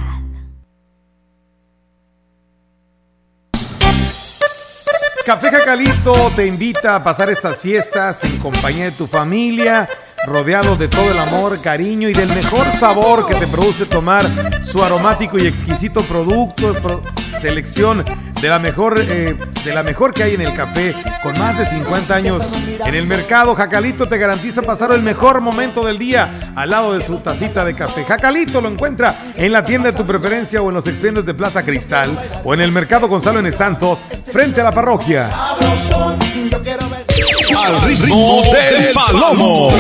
[5.26, 9.88] Café Jacalito te invita a pasar estas fiestas en compañía de tu familia,
[10.26, 14.26] rodeado de todo el amor, cariño y del mejor sabor que te produce tomar
[14.66, 17.04] su aromático y exquisito producto, pro-
[17.40, 18.04] selección
[18.42, 21.66] de la mejor eh, de la mejor que hay en el café, con más de
[21.66, 22.44] 50 años
[22.86, 23.56] en el mercado.
[23.56, 27.76] Jacalito te garantiza pasar el mejor momento del día al lado de su tacita de
[27.76, 28.06] café.
[28.06, 31.64] Jacalito lo encuentra en la tienda de tu preferencia o en los expendios de Plaza
[31.64, 33.52] Cristal o en el mercado Gonzalo N.
[33.52, 35.30] Santos, frente a la parroquia.
[37.58, 39.72] Al ritmo del palomo.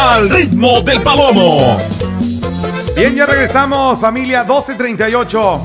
[0.00, 1.76] Al ritmo del palomo.
[2.96, 5.62] Bien, ya regresamos, familia 1238.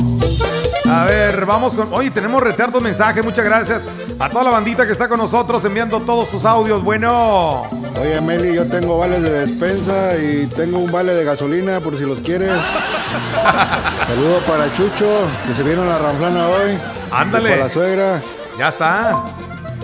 [0.90, 1.94] A ver, vamos con.
[1.94, 3.84] Oye, tenemos retardos mensajes, muchas gracias.
[4.20, 6.84] A toda la bandita que está con nosotros enviando todos sus audios.
[6.84, 7.64] Bueno.
[8.00, 12.04] Oye, Meli, yo tengo vales de despensa y tengo un vale de gasolina por si
[12.04, 12.52] los quieres.
[14.08, 16.78] Saludo para Chucho, que se vino a la ranflana hoy.
[17.10, 17.50] Ándale.
[17.50, 18.22] Y Para la suegra.
[18.60, 19.24] Ya está.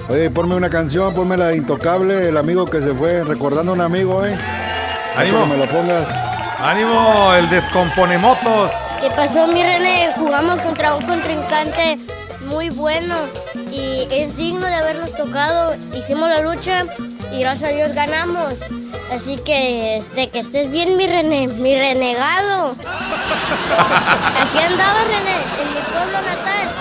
[0.10, 3.76] Oye, ponme una canción, ponme la de Intocable, el amigo que se fue, recordando a
[3.76, 4.38] un amigo, ¿eh?
[5.16, 5.46] Ánimo.
[5.46, 6.08] Me lo pongas.
[6.60, 8.72] Ánimo, el descomponemotos.
[9.00, 10.10] ¿Qué pasó, mi René?
[10.16, 11.98] Jugamos contra un contrincante
[12.48, 13.16] muy bueno
[13.72, 15.76] y es digno de habernos tocado.
[15.94, 16.86] Hicimos la lucha
[17.32, 18.54] y gracias a Dios ganamos.
[19.12, 22.72] Así que, este, que estés bien, mi René, mi renegado.
[24.42, 26.81] Aquí andaba, René, en mi pueblo natal.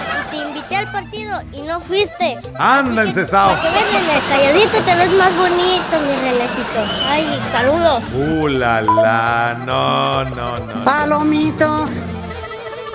[0.71, 2.37] Te invité al partido y no fuiste.
[2.57, 3.57] Anda, encesado.
[3.61, 6.81] Que ves, calladito te ves más bonito, mi Renécito.
[7.09, 8.03] Ay, saludos.
[8.15, 9.57] Uh, la, la.
[9.67, 10.85] No, no, no.
[10.85, 11.87] Palomito.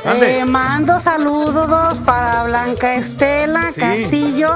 [0.06, 0.40] Mande.
[0.40, 3.82] eh, mando saludos para Blanca Estela Sí.
[3.82, 4.56] Castillo,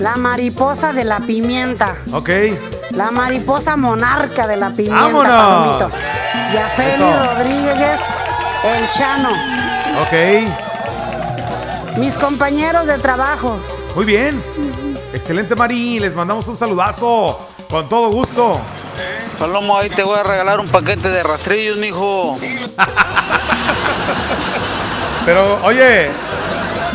[0.00, 1.94] la mariposa de la pimienta.
[2.12, 2.30] Ok.
[2.90, 5.30] La mariposa monarca de la pimienta, ¡Vámonos!
[5.32, 5.90] Palomito.
[6.52, 7.04] Y a Feli.
[7.04, 8.00] Rodríguez,
[8.64, 9.30] el Chano.
[10.02, 10.67] Ok.
[11.96, 13.56] Mis compañeros de trabajo.
[13.94, 14.42] Muy bien.
[15.12, 15.98] Excelente, Mari.
[16.00, 17.38] Les mandamos un saludazo.
[17.70, 18.60] Con todo gusto.
[19.38, 22.36] Palomo, ahí te voy a regalar un paquete de rastrillos, mijo.
[25.24, 26.10] Pero, oye,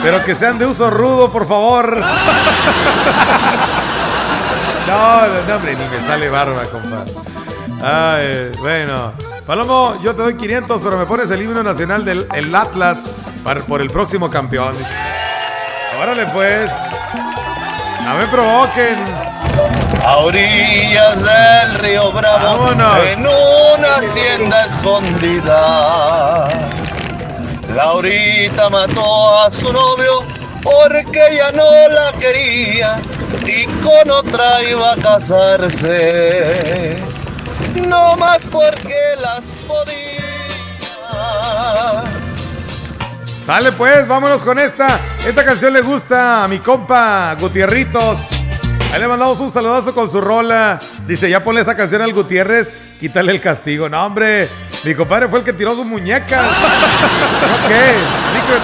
[0.01, 2.01] pero que sean de uso rudo, por favor.
[4.87, 7.05] No, no, hombre, ni me sale barba, compa.
[7.81, 9.13] Ay, bueno.
[9.47, 13.05] Palomo, yo te doy 500, pero me pones el himno nacional del el Atlas
[13.43, 14.75] por el próximo campeón.
[15.99, 16.69] Órale, pues.
[18.03, 18.95] No me provoquen.
[20.05, 22.97] A orillas del río Bravo, Vámonos.
[23.07, 26.49] en una hacienda escondida.
[27.73, 30.23] Laurita mató a su novio
[30.61, 32.99] porque ella no la quería
[33.45, 36.97] y con otra iba a casarse.
[37.87, 40.03] No más porque las podía.
[43.45, 44.97] Sale pues, vámonos con esta.
[45.25, 48.29] Esta canción le gusta a mi compa Gutierritos.
[48.93, 50.79] Ahí le mandamos un saludazo con su rola.
[51.05, 53.89] Dice, ya ponle esa canción al Gutiérrez, quítale el castigo.
[53.89, 54.47] No, hombre,
[54.83, 56.41] mi compadre fue el que tiró sus muñecas.
[56.41, 57.95] ¿No qué?
[58.33, 58.61] Rico de.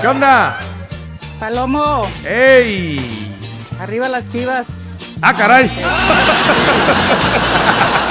[0.00, 0.58] ¿Qué onda?
[1.38, 3.36] Palomo, ¡Ey!
[3.78, 4.66] arriba las chivas.
[5.22, 5.70] ¡Ah, caray!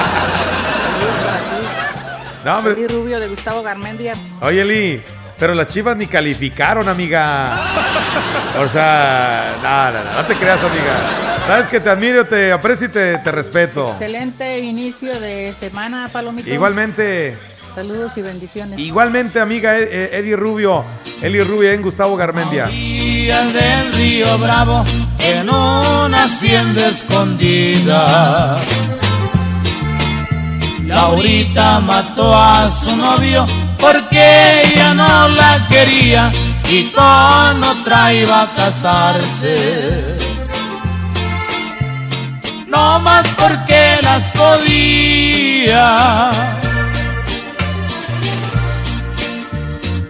[2.44, 2.86] No, hombre.
[2.88, 4.14] Rubio de Gustavo Garmendia.
[4.40, 5.02] Oye, Eli,
[5.38, 7.58] pero las chivas ni calificaron, amiga.
[8.60, 11.00] O sea, no, no, no, no te creas, amiga.
[11.46, 13.90] Sabes que te admiro, te aprecio y te, te respeto.
[13.90, 16.48] Excelente inicio de semana, Palomito.
[16.50, 17.36] Igualmente,
[17.74, 18.78] Saludos y bendiciones.
[18.78, 20.84] igualmente, amiga Ed- Ed- Eddie Rubio.
[21.20, 22.66] Eli Rubio en Gustavo Garmendia.
[22.66, 24.84] del río Bravo,
[25.18, 28.56] en una hacienda escondida.
[30.86, 31.80] Laurita
[32.22, 33.44] a su novio
[33.80, 36.30] porque ella no la quería
[36.70, 40.16] y con otra iba a casarse.
[42.68, 46.30] No más porque las podía.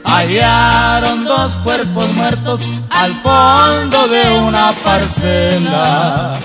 [0.04, 6.38] Hallaron dos cuerpos muertos al fondo de una parcela.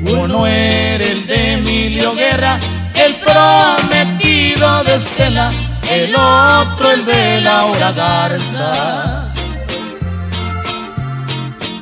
[0.00, 2.58] Uno era el de Emilio Guerra,
[3.04, 5.50] el prometido de Estela,
[5.90, 9.32] el otro el de Laura Garza.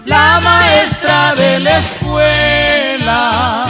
[0.05, 3.66] La maestra de la escuela.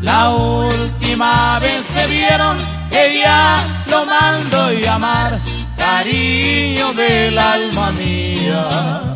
[0.00, 2.56] La última vez se vieron,
[2.90, 3.56] ella
[3.86, 5.40] lo mandó llamar,
[5.76, 9.11] cariño del alma mía.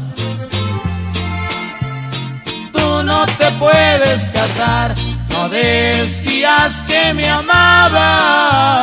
[3.07, 4.95] No te puedes casar,
[5.31, 8.76] no decías que me amabas,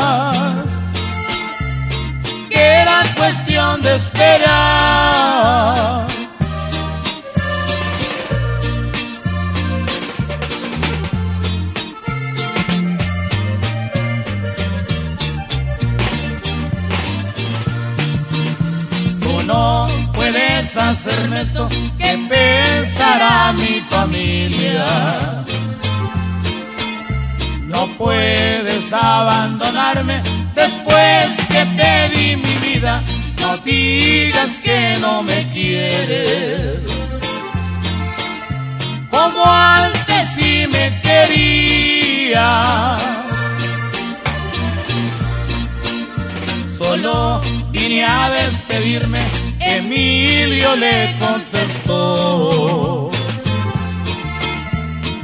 [48.04, 49.22] a despedirme,
[49.60, 53.10] Emilio le contestó.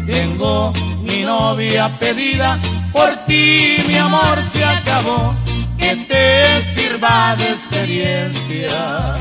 [0.06, 2.60] Tengo mi novia pedida,
[2.92, 5.36] por ti mi amor se acabó,
[5.78, 9.15] que te sirva de experiencia.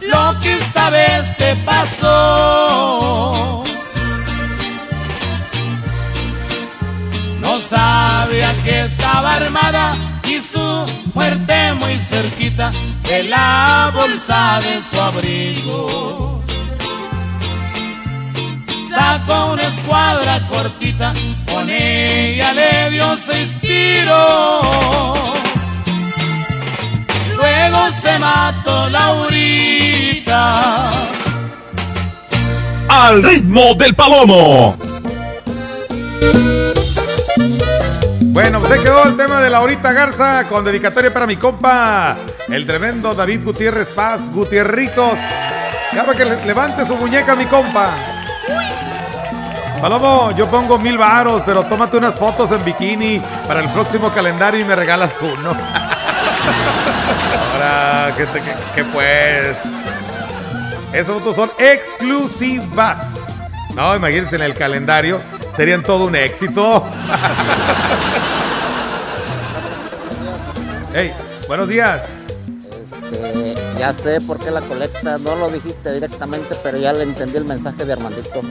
[0.00, 3.64] Lo que esta vez te pasó.
[7.40, 9.92] No sabía que estaba armada
[11.16, 12.70] muerte muy cerquita
[13.08, 16.42] de la bolsa de su abrigo.
[18.90, 21.14] Sacó una escuadra cortita,
[21.50, 25.18] con ella le dio seis tiros.
[27.34, 30.90] Luego se mató Laurita.
[32.88, 34.76] Al ritmo del palomo.
[38.36, 42.16] Bueno, pues se quedó el tema de Laurita Garza con dedicatoria para mi compa,
[42.48, 45.18] el tremendo David Gutiérrez Paz, Gutierritos.
[45.94, 47.92] Ya para que le- levante su muñeca, mi compa.
[49.80, 54.60] Palomo, yo pongo mil varos, pero tómate unas fotos en bikini para el próximo calendario
[54.60, 55.50] y me regalas uno.
[57.54, 59.58] Ahora, ¿qué, qué- qué pues?
[60.92, 63.38] Esas fotos son exclusivas.
[63.74, 65.20] No, imagínense en el calendario,
[65.56, 66.84] serían todo un éxito.
[70.94, 71.10] hey,
[71.48, 72.04] buenos días.
[73.10, 77.38] Este, ya sé por qué la colecta, no lo dijiste directamente, pero ya le entendí
[77.38, 78.42] el mensaje de Armandito.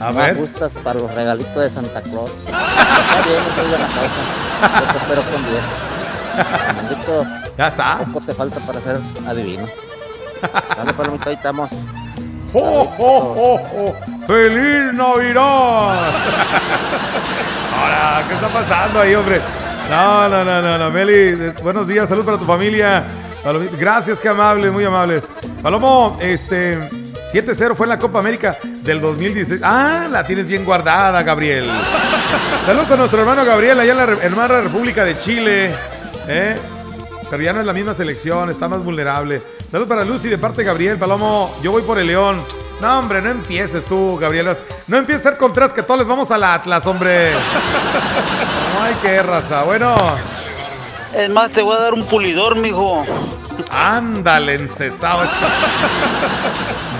[0.00, 0.34] A no ver.
[0.36, 2.30] ajustas para los regalitos de Santa Claus.
[2.46, 4.20] Está bien, soy de la causa.
[4.92, 5.62] Yo espero con 10.
[6.68, 7.24] Armandito,
[7.56, 7.98] ya está.
[7.98, 9.66] Poco te falta para ser adivino.
[10.76, 11.70] Dale, palomito, ahí estamos.
[12.52, 13.94] ¡Oh, oh, oh, oh!
[14.28, 16.12] ¡Feliz Navidad!
[17.74, 19.40] Ahora, ¿qué está pasando ahí, hombre?
[19.88, 20.90] No, no, no, no, no.
[20.90, 23.04] Meli, buenos días, salud para tu familia.
[23.80, 25.26] Gracias, qué amables, muy amables.
[25.62, 26.78] Palomo, este,
[27.32, 29.62] 7-0 fue en la Copa América del 2016.
[29.64, 31.70] Ah, la tienes bien guardada, Gabriel.
[32.66, 35.74] Saludos a nuestro hermano Gabriel, allá en la hermana República de Chile.
[36.28, 36.54] ¿eh?
[37.30, 39.40] Pero ya no es la misma selección, está más vulnerable.
[39.70, 41.50] Saludos para Lucy de parte Gabriel Palomo.
[41.62, 42.44] Yo voy por el León.
[42.80, 44.56] No, hombre, no empieces tú, Gabriel.
[44.86, 47.32] No empieces a ser contras que todos les vamos al Atlas, hombre.
[48.74, 49.64] No hay que raza.
[49.64, 49.96] Bueno,
[51.14, 53.04] Es más, te voy a dar un pulidor, mijo.
[53.72, 55.22] ándale, encesado.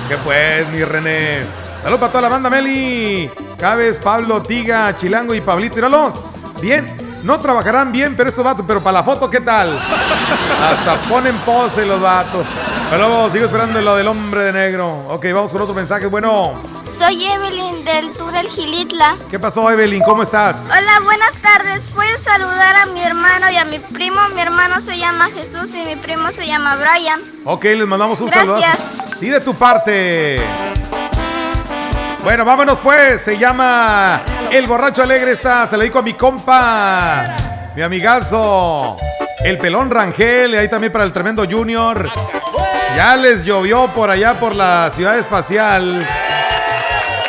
[0.08, 1.42] ¿Qué pues, mi René?
[1.82, 3.30] Saludos para toda la banda, Meli.
[3.58, 5.76] Cabes, Pablo, Tiga, Chilango y Pablito.
[5.76, 6.14] Míralos.
[6.60, 6.96] Bien.
[7.24, 9.76] No trabajarán bien, pero estos vatos, pero para la foto, ¿qué tal?
[9.76, 12.46] Hasta ponen pose los vatos.
[12.90, 15.04] Pero luego sigo esperando lo del hombre de negro.
[15.08, 16.06] Ok, vamos con otro mensaje.
[16.06, 16.54] Bueno,
[16.96, 19.16] Soy Evelyn del del Gilitla.
[19.30, 20.02] ¿qué pasó, Evelyn?
[20.02, 20.66] ¿Cómo estás?
[20.66, 21.86] Hola, buenas tardes.
[21.94, 24.20] ¿Puedes saludar a mi hermano y a mi primo?
[24.34, 27.20] Mi hermano se llama Jesús y mi primo se llama Brian.
[27.44, 28.78] Ok, les mandamos un Gracias.
[28.78, 29.16] saludo.
[29.18, 30.36] Sí, de tu parte.
[32.28, 33.22] Bueno, vámonos pues.
[33.22, 34.20] Se llama
[34.52, 35.32] El Borracho Alegre.
[35.32, 37.24] Esta se la dedico a mi compa,
[37.74, 38.98] mi amigazo,
[39.42, 40.52] el pelón Rangel.
[40.52, 42.06] Y ahí también para el tremendo Junior.
[42.94, 46.06] Ya les llovió por allá por la ciudad espacial.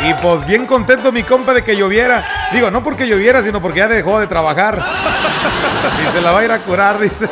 [0.04, 2.50] Y pues bien contento mi compa de que lloviera.
[2.52, 4.84] Digo, no porque lloviera, sino porque ya dejó de trabajar.
[6.04, 7.30] Y se la va a ir a curar, dice.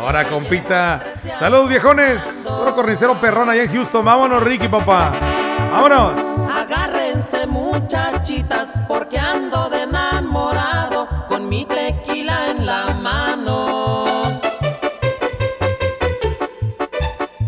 [0.00, 1.00] Ahora, compita.
[1.38, 2.48] Saludos, viejones.
[2.48, 4.04] Puro cornicero perrón allá en Houston.
[4.04, 5.12] Vámonos, Ricky, papá.
[5.58, 6.18] Vámonos.
[6.50, 14.04] Agárrense muchachitas porque ando de enamorado con mi tequila en la mano.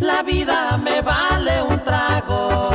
[0.01, 2.71] La vida me vale un trago.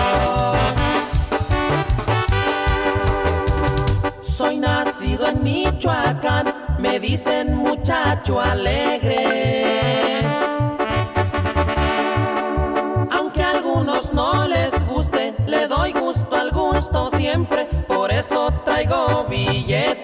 [4.21, 9.40] Soy nacido en Michoacán, me dicen muchacho alegre.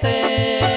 [0.02, 0.77] te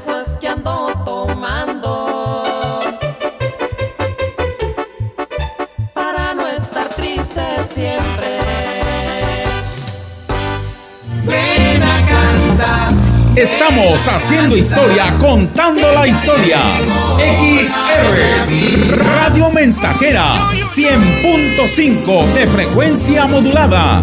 [0.00, 2.84] eso es que ando tomando.
[5.92, 7.42] Para no estar triste
[7.74, 8.38] siempre.
[11.24, 12.92] Ven a cantar.
[13.34, 16.60] Estamos haciendo historia, contando la historia.
[17.18, 24.02] XR Radio Mensajera 100.5 de frecuencia modulada.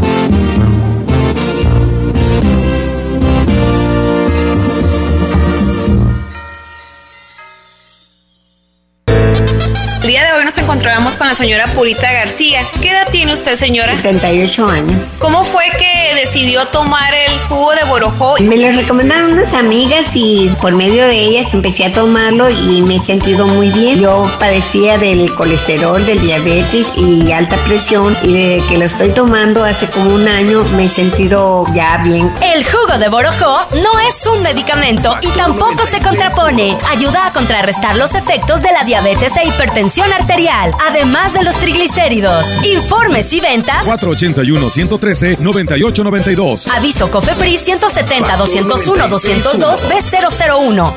[11.26, 12.62] Con la señora Purita García.
[12.82, 13.96] ¿Qué edad tiene usted, señora?
[13.96, 15.10] 78 años.
[15.18, 18.36] ¿Cómo fue que decidió tomar el jugo de borojó?
[18.42, 22.98] Me lo recomendaron unas amigas y por medio de ellas empecé a tomarlo y me
[22.98, 24.02] he sentido muy bien.
[24.02, 29.64] Yo padecía del colesterol, del diabetes y alta presión y desde que lo estoy tomando
[29.64, 32.32] hace como un año me he sentido ya bien.
[32.42, 36.78] El jugo de borojó no es un medicamento y tampoco se contrapone.
[36.92, 42.46] Ayuda a contrarrestar los efectos de la diabetes e hipertensión arterial, además de los triglicéridos.
[42.66, 43.88] Informes y ventas.
[43.88, 46.68] 481-113-9892.
[46.76, 50.94] Aviso COFEPRIS 170 201 202 B001.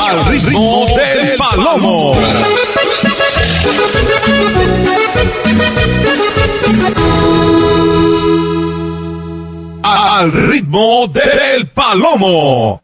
[0.00, 2.14] Al ritmo del palomo.
[9.82, 12.80] Al ritmo del palomo.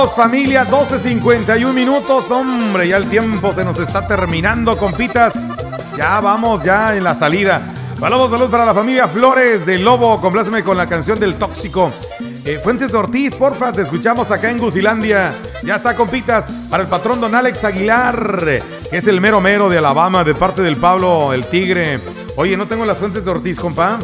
[0.00, 2.30] Regresamos, familia, 12.51 minutos.
[2.30, 5.48] Hombre, ya el tiempo se nos está terminando, compitas.
[5.96, 7.60] Ya vamos, ya en la salida.
[7.98, 10.20] Saludos, saludos para la familia Flores del Lobo.
[10.20, 11.92] Compláceme con la canción del tóxico.
[12.44, 15.34] Eh, Fuentes Ortiz, porfa, te escuchamos acá en Gusilandia.
[15.62, 18.44] Ya está, compitas, para el patrón don Alex Aguilar,
[18.90, 21.98] que es el mero mero de Alabama, de parte del Pablo, el Tigre.
[22.36, 23.98] Oye, no tengo las Fuentes de Ortiz, compa.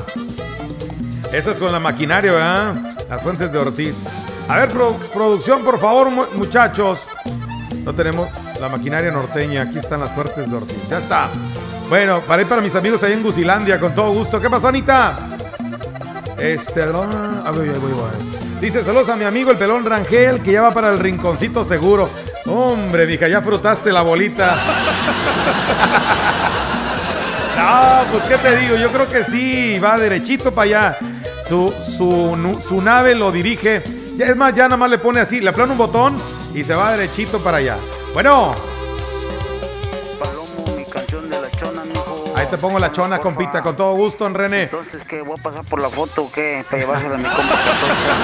[1.32, 2.76] Esa es con la maquinaria, ¿verdad?
[3.08, 4.04] Las Fuentes de Ortiz.
[4.48, 7.00] A ver, pro- producción, por favor, mu- muchachos.
[7.84, 8.28] No tenemos
[8.60, 9.62] la maquinaria norteña.
[9.62, 10.88] Aquí están las Fuentes de Ortiz.
[10.88, 11.28] Ya está.
[11.88, 14.40] Bueno, para ir para mis amigos ahí en Gusilandia, con todo gusto.
[14.40, 15.12] ¿Qué pasó, Anita?
[16.38, 18.10] Este, a ver, ahí voy, voy.
[18.60, 22.08] Dice, saludos a mi amigo el pelón Rangel, que ya va para el rinconcito seguro.
[22.46, 24.56] Hombre, mija, ya frutaste la bolita.
[27.56, 30.98] No, pues qué te digo, yo creo que sí, va derechito para allá.
[31.48, 33.82] Su, su, su nave lo dirige.
[34.16, 36.16] Ya, es más, ya nada más le pone así, le aplana un botón
[36.54, 37.76] y se va derechito para allá.
[38.14, 38.52] Bueno,
[40.74, 42.32] Mi canción de la chona, mijo.
[42.34, 44.64] ahí te pongo la chona, compita, con todo gusto, René.
[44.64, 45.20] Entonces, ¿qué?
[45.20, 46.64] ¿Voy a pasar por la foto o qué?
[46.70, 47.54] Para llevársela a mi compa.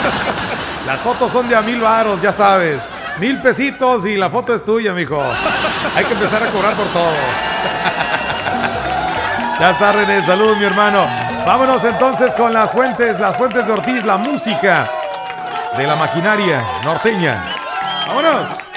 [0.86, 2.82] Las fotos son de a mil varos, ya sabes.
[3.20, 5.22] Mil pesitos y la foto es tuya, mijo.
[5.94, 7.12] Hay que empezar a cobrar por todo.
[9.60, 10.26] Ya está, René.
[10.26, 11.06] Salud, mi hermano.
[11.46, 14.90] Vámonos entonces con las fuentes, las fuentes de Ortiz, la música
[15.76, 17.44] de la maquinaria norteña.
[18.06, 18.71] Vámonos.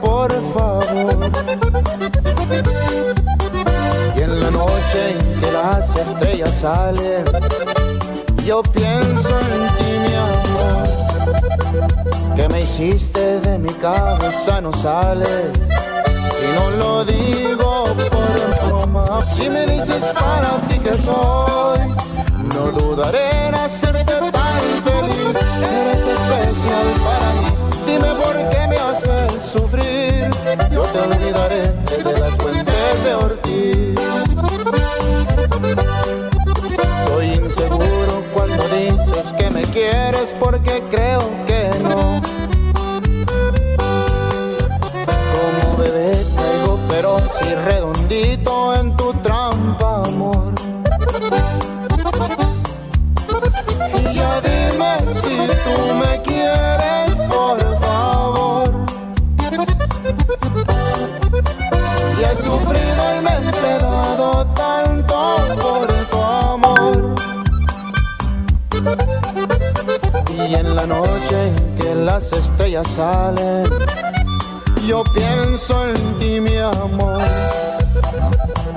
[0.00, 0.84] Por favor.
[4.16, 7.24] Y en la noche en que las estrellas salen,
[8.44, 10.80] yo pienso en ti, mi amor.
[12.36, 15.52] Que me hiciste de mi cabeza, no sales.
[16.42, 19.22] Y no lo digo por broma.
[19.22, 21.80] Si me dices para ti que soy,
[22.54, 25.36] no dudaré en hacerte tan feliz.
[25.62, 27.50] Eres especial para mí
[28.90, 29.79] haces sufrir,
[30.72, 33.94] yo te olvidaré desde las fuentes de Ortiz.
[37.06, 41.49] Soy inseguro cuando dices que me quieres porque creo que
[72.70, 73.64] estrellas salen,
[74.86, 77.20] yo pienso en ti, mi amor.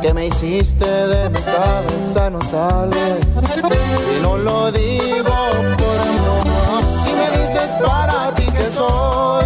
[0.02, 3.26] Que me hiciste de mi cabeza, no sales.
[4.18, 5.36] Y no lo digo
[5.78, 6.84] por amor.
[7.04, 9.46] Si me dices para ti que soy,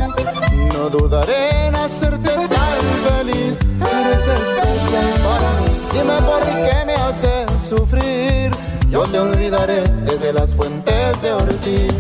[0.74, 3.60] no dudaré en hacerte tan feliz.
[3.82, 5.68] Eres especial para mí.
[5.94, 8.52] Dime por qué me haces sufrir.
[8.90, 11.94] Yo te olvidaré desde las fuentes de Ortiz.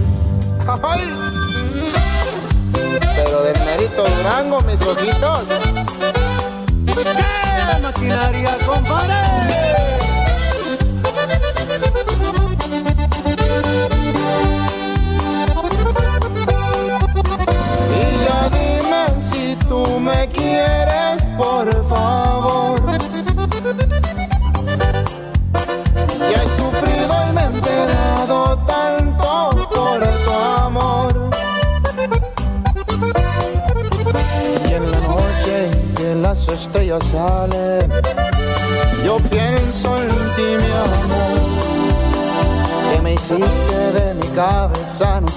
[0.84, 1.27] ¡Ay!
[3.28, 5.50] Pero del mérito Durango, mis ojitos.
[6.86, 9.97] ¡Qué maquinaria, compadre!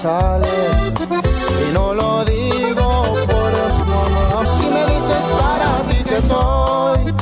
[0.01, 0.93] Sales.
[1.69, 4.47] Y no lo digo por amor.
[4.57, 7.13] Si me dices para ti que soy,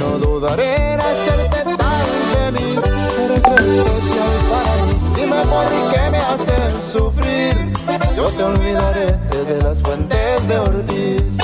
[0.00, 2.80] no dudaré en hacerte tan feliz.
[3.24, 4.92] Eres especial para mí.
[5.14, 7.72] Dime por qué me haces sufrir.
[8.16, 11.38] Yo te olvidaré desde las fuentes de Ortiz.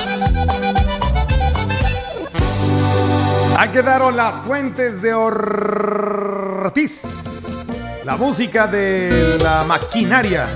[3.59, 7.03] Ahí quedaron las fuentes de Ortiz.
[8.05, 10.49] La música de la maquinaria.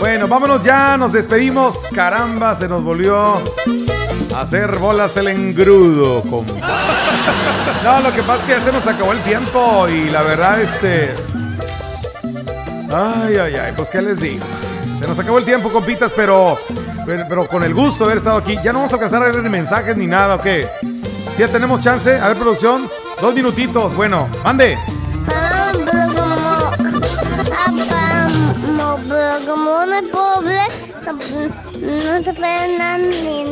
[0.00, 1.82] Bueno, vámonos ya, nos despedimos.
[1.94, 3.16] Caramba, se nos volvió
[4.34, 6.22] a hacer bolas el engrudo.
[6.22, 6.52] compa.
[7.82, 10.60] No, lo que pasa es que ya se nos acabó el tiempo y la verdad,
[10.60, 11.14] este...
[12.92, 14.44] Ay, ay, ay, pues qué les digo.
[14.98, 16.58] Se nos acabó el tiempo, compitas, pero,
[17.04, 18.56] pero, pero con el gusto de haber estado aquí.
[18.62, 20.68] Ya no vamos a alcanzar a leer mensajes ni nada, ¿o qué?
[21.34, 22.88] Si ya tenemos chance, a ver, producción,
[23.20, 23.94] dos minutitos.
[23.96, 24.78] Bueno, mande.
[29.08, 30.66] Pero como uno es pobre,
[31.04, 31.12] no,
[32.22, 33.44] se puede nada, si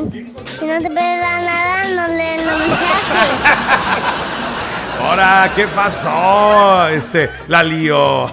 [0.66, 2.52] no te puede nada, no le no
[5.04, 6.88] Ahora, ¿qué pasó?
[6.88, 8.30] Este, la lío.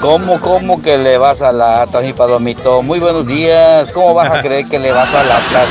[0.00, 2.82] ¿Cómo, cómo que le vas a la Atlas, mi palomito?
[2.82, 3.90] Muy buenos días.
[3.92, 5.66] ¿Cómo vas a creer que le vas a la Atlas?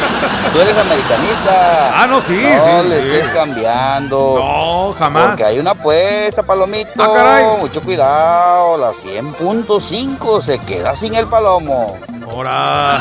[0.54, 2.02] Tú eres americanista.
[2.02, 3.08] Ah, no, sí, no sí, le sí.
[3.08, 4.36] estés cambiando.
[4.38, 5.28] No, jamás.
[5.28, 6.92] Porque hay una apuesta, palomito.
[6.98, 7.46] Ah, caray.
[7.60, 8.78] Mucho cuidado.
[8.78, 11.98] La 100.5 se queda sin el palomo.
[12.30, 13.00] Ahora,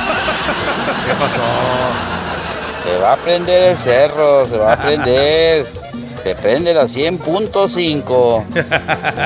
[1.07, 1.41] ¿qué pasó?
[2.85, 5.67] Se va a prender el cerro, se va a prender.
[6.23, 8.45] Se prende la 100.5.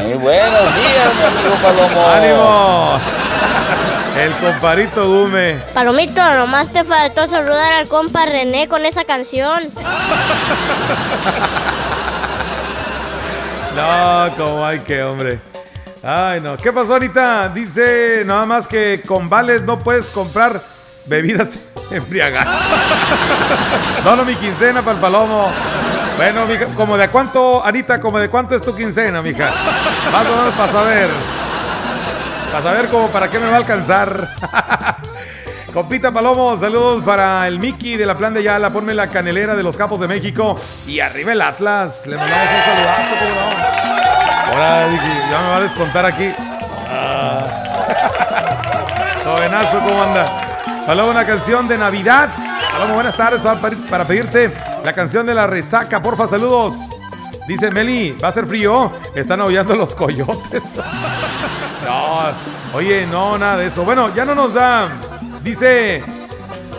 [0.02, 2.08] Muy buenos días, mi amigo Palomo.
[2.08, 3.00] ¡Ánimo!
[4.16, 5.56] El comparito Gume.
[5.74, 9.62] Palomito, nomás te faltó saludar al compa René con esa canción.
[13.74, 15.40] No, como hay que, hombre.
[16.00, 16.56] Ay, no.
[16.56, 17.48] ¿Qué pasó, Anita?
[17.48, 20.60] Dice nada más que con vales no puedes comprar
[21.06, 21.58] bebidas
[21.90, 22.54] embriagantes.
[24.04, 25.50] No, no, mi quincena para el palomo.
[26.16, 29.50] Bueno, mija, como de cuánto, Anita, como de cuánto es tu quincena, mija.
[30.12, 31.10] Más o menos para saber.
[32.52, 34.28] Para saber como para qué me va a alcanzar.
[35.74, 38.70] Compita Palomo, saludos para el Mickey de la Plan de Yala.
[38.70, 40.56] Ponme la canelera de los Capos de México.
[40.86, 42.06] Y arriba el Atlas.
[42.06, 44.52] Le mandamos un saludazo, ¿cómo?
[44.52, 46.32] Ahora, ya me va a descontar aquí.
[46.88, 47.44] Ah.
[49.24, 50.84] Jovenazo, ¿cómo anda?
[50.86, 52.28] Palomo, una canción de Navidad.
[52.70, 53.42] Palomo, buenas tardes.
[53.90, 54.52] Para pedirte
[54.84, 56.00] la canción de la resaca.
[56.00, 56.74] Porfa, saludos.
[57.48, 58.92] Dice Meli, ¿va a ser frío?
[59.14, 60.62] Están aullando los coyotes.
[61.84, 63.84] No, oye, no, nada de eso.
[63.84, 64.88] Bueno, ya no nos da.
[65.42, 66.02] Dice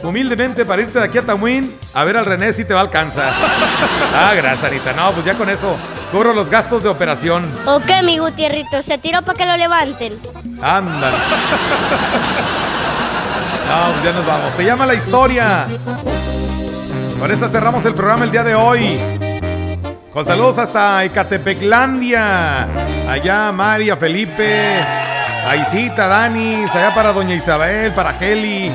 [0.01, 2.83] humildemente para irte de aquí a Tamuín a ver al René si te va a
[2.83, 3.31] alcanzar.
[4.15, 4.93] Ah, gracias, Anita.
[4.93, 5.77] No, pues ya con eso
[6.11, 7.45] cubro los gastos de operación.
[7.67, 10.13] Ok, mi Gutierrito, se tiró para que lo levanten.
[10.59, 11.17] Ándale.
[13.67, 14.53] No, pues ya nos vamos.
[14.55, 15.65] Se llama La Historia.
[17.19, 18.99] Con esta cerramos el programa el día de hoy.
[20.13, 22.67] Con saludos hasta Ecatepeclandia.
[23.09, 24.79] Allá María, Felipe,
[25.47, 26.65] Aisita, Dani.
[26.65, 28.71] Allá para Doña Isabel, para Heli.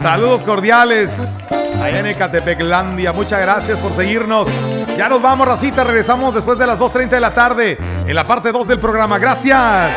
[0.00, 1.44] Saludos cordiales.
[1.82, 3.12] Allá en Ecatepeclandia.
[3.12, 4.48] Muchas gracias por seguirnos.
[4.96, 5.84] Ya nos vamos, racita.
[5.84, 7.78] Regresamos después de las 2.30 de la tarde.
[8.06, 9.18] En la parte 2 del programa.
[9.18, 9.94] Gracias.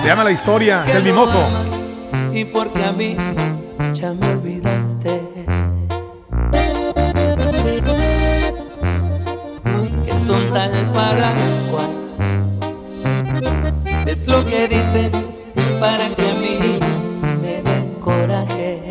[0.00, 0.84] Se llama La Historia.
[0.86, 1.46] Es el mimoso.
[2.32, 3.16] y porque a mí
[3.92, 5.31] ya me olvidaste.
[10.52, 11.32] Que es un tal para
[11.70, 11.90] cual.
[14.06, 15.12] Es lo que dices
[15.80, 16.58] para que a mí
[17.40, 18.82] me dé coraje.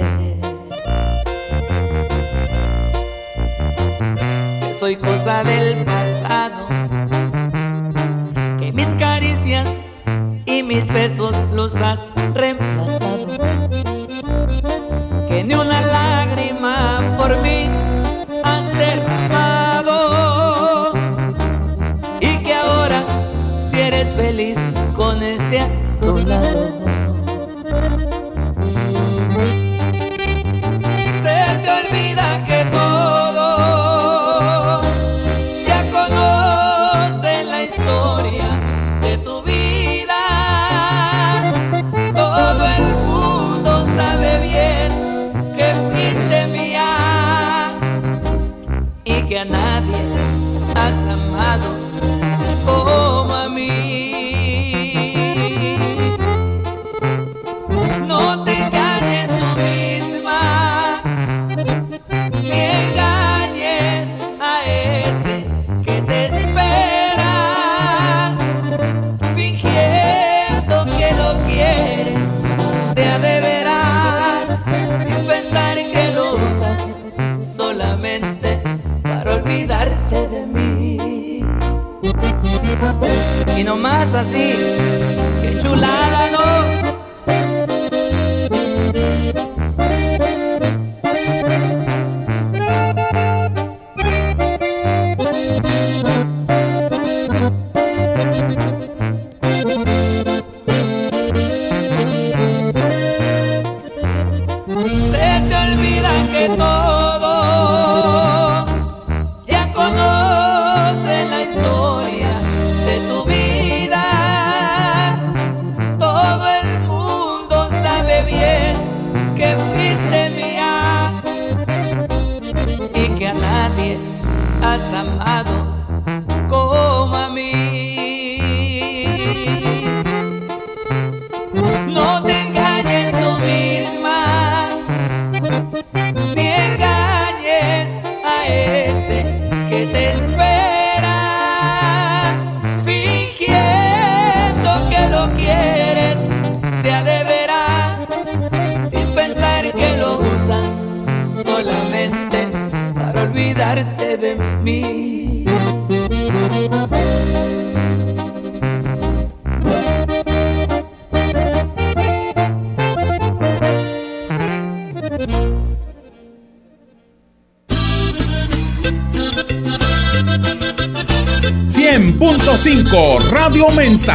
[4.61, 6.67] Que soy cosa del pasado.
[8.57, 9.69] Que mis caricias
[10.45, 13.27] y mis besos los has reemplazado.
[15.27, 17.70] Que ni una lágrima por mí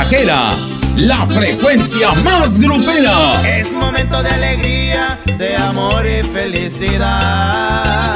[0.06, 0.54] mensajera,
[0.96, 3.40] la frecuencia más grupera.
[3.58, 8.14] Es momento de alegría, de amor y felicidad.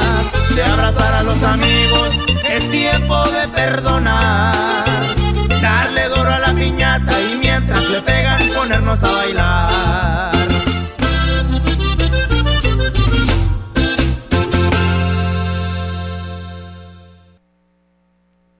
[0.55, 2.17] De abrazar a los amigos,
[2.49, 4.85] es tiempo de perdonar.
[5.61, 9.90] Darle duro a la piñata y mientras le pegan ponernos a bailar.